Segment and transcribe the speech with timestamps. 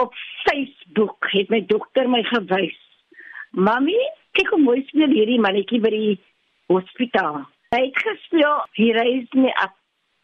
[0.00, 0.14] op
[0.44, 2.78] Facebook het my dokter my gewys.
[3.50, 3.98] Mami,
[4.38, 6.16] kyk hoe mooi speel hierdie mannetjie by die
[6.70, 7.42] hospitaal.
[7.74, 9.74] Hy het gespeel, hier is nie af.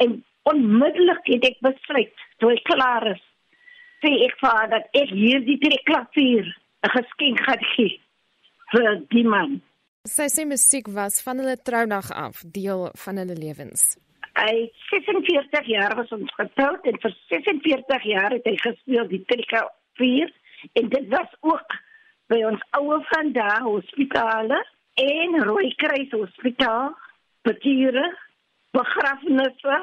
[0.03, 0.19] En
[0.51, 3.23] onmiddellik het ek besluit, toe ek klaar is,
[4.05, 6.47] sê ek vir dat ek hierdie trekklavier
[6.87, 8.01] 'n geskenk gaan gee
[8.73, 9.61] vir die man.
[10.07, 13.97] Sy sê musiek was van hulle troudag af deel van hulle lewens.
[14.37, 20.33] Hy 46 jaar was ons getroud en vir 46 jaar het hy gespeel die trekklavier
[20.77, 21.77] en dit was ook
[22.29, 24.59] by ons ouer van daar hospitale
[25.01, 26.93] en Rooikruis Hospitaal,
[27.47, 28.05] Petiere,
[28.77, 29.79] begrafnisse.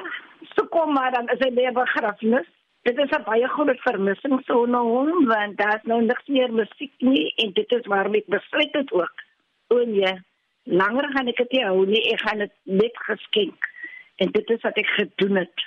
[0.54, 2.46] So kom maar dan is hy by begrafnis.
[2.86, 6.92] Dit is 'n baie groot vermissing so na hom want daar's nou niks meer musiek
[6.98, 9.14] nie en dit is waarom ek besluit het ook.
[9.68, 10.14] O nee,
[10.64, 12.02] langer gaan ek dit nie hou nie.
[12.12, 13.73] Ek gaan dit net geskenk.
[14.22, 15.64] En dit is wat ek gedoen het.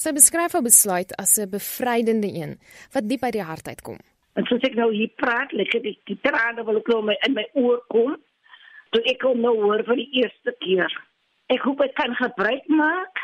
[0.00, 2.56] Sy beskryf haar besluit as 'n bevrydende een
[2.92, 3.98] wat diep uit die hart uitkom.
[4.32, 7.46] En soos ek nou hier praat, lê dit die trane wil kom my in my
[7.52, 8.16] oor kom.
[8.90, 10.90] Toe ek hom nou hoor vir die eerste keer.
[11.46, 13.18] Ek hoop ek kan gebruik maak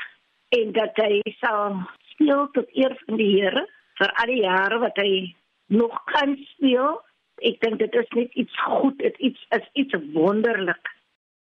[0.59, 1.81] en dat hy sal
[2.13, 3.67] speel tot eer van die Here
[4.01, 5.35] vir al die jare wat hy
[5.73, 7.01] nog kan speel.
[7.45, 10.93] Ek dink dit is net iets goed, dit iets is iets wonderlik.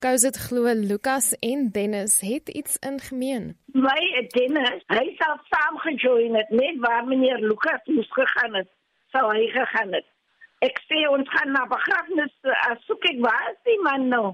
[0.05, 3.45] Gous dit glo Lukas en Dennis het iets in gemeen.
[3.73, 8.69] My Dennis, hy sal saam gejoin het net waar meneer Lukas moes gegaan het,
[9.17, 10.05] sou hy gegaan het.
[10.61, 14.27] Ek sê ons gaan na begrafnis, uh, soek ek waar is die man nou?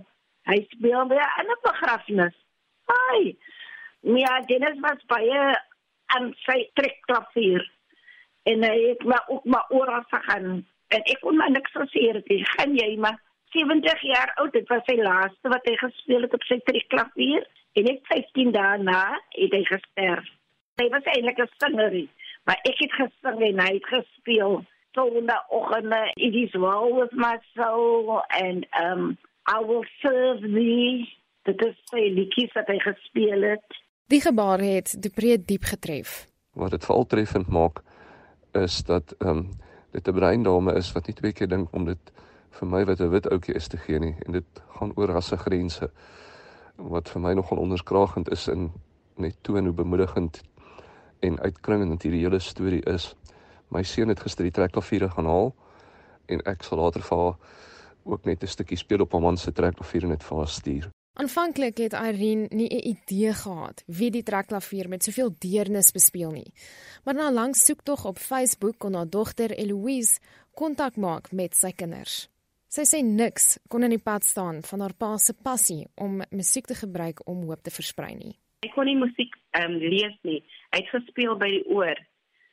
[0.50, 2.36] Hy speel aan 'n begrafnis.
[2.90, 3.36] Hi.
[4.18, 5.54] Ja, Dennis was baie
[6.18, 7.62] aan sy trekklavier.
[8.42, 10.66] En hy het maar ook maar oral gegaan.
[10.88, 14.52] En ek kon maar niks sê dit gaan jy maar 70 jaar oud.
[14.52, 17.46] Dit was sy laaste wat hy gespeel het op sy trekklavier.
[17.78, 19.02] En net 15 dae na
[19.36, 20.26] het hy gesterf.
[20.80, 21.94] Hy was eintlik 'n sanger,
[22.44, 24.64] maar ek het gesing en hy het gespeel.
[24.92, 31.08] Sondag oggende, it is well with my soul and um I will serve thee.
[31.42, 33.78] Dit is sy liedjies wat hy gespeel het.
[34.06, 36.26] Die gebaar het Dupree diep getref.
[36.52, 37.82] Wat dit veral treffend maak
[38.52, 39.48] is dat ehm um,
[39.92, 42.12] dit 'n breindame is wat nie twee keer dink om dit
[42.58, 45.90] vir my wat 'n wit ouetjie is te gee nie en dit gaan oor rassegrense
[46.76, 48.72] wat vir my nogal onderskragend is in
[49.16, 50.42] net toon hoe bemoedigend
[51.20, 53.14] en uitkringend hierdie hele storie is.
[53.68, 55.54] My seun het gister die trekklaviere gaan haal
[56.26, 57.36] en ek sal later vir haar
[58.04, 60.90] ook net 'n stukkie speel op haar man se trekklavier dit vir haar stuur.
[61.20, 66.52] Aanvanklik het Irene nie 'n idee gehad wie die trekklavier met soveel deernis bespeel nie.
[67.04, 70.20] Maar na lang soektog op Facebook kon haar dogter Eloise
[70.54, 72.28] kontak maak met sy kinders.
[72.70, 76.68] Sy sê niks kon in die pad staan van haar pa se passie om musiek
[76.70, 78.36] te gebruik om hoop te versprei nie.
[78.62, 80.38] Ek kon nie musiek ehm um, lees nie.
[80.70, 81.98] Hy het gespeel by die oor.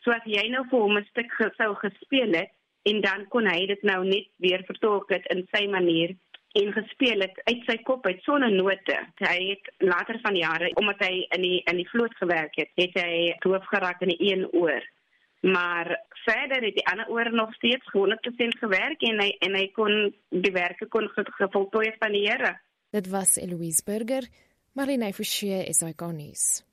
[0.01, 1.29] So as jy nou vir hom 'n stuk
[1.59, 2.49] sou gespeel het
[2.89, 6.15] en dan kon hy dit nou net weer vertolk het in sy manier
[6.61, 8.97] en gespeel het uit sy kop uit sonder note.
[9.21, 12.97] Hy het later van jare omdat hy in die in die vloot gewerk het, het
[12.97, 14.81] hy doof geraak in die een oor.
[15.41, 20.13] Maar verder het die ander oor nog steeds 100% gewerk en hy en hy kon
[20.29, 22.57] die werke kon gevoltooi van die Here.
[22.91, 24.27] Dit was Eloise Burger,
[24.73, 26.66] Marlene Forsie is ikonies.